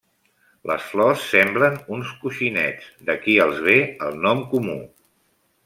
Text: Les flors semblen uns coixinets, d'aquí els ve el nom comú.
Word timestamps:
Les 0.69 0.87
flors 0.93 1.19
semblen 1.33 1.77
uns 1.97 2.13
coixinets, 2.23 2.89
d'aquí 3.11 3.37
els 3.47 3.63
ve 3.69 3.77
el 4.09 4.21
nom 4.27 4.43
comú. 4.55 4.83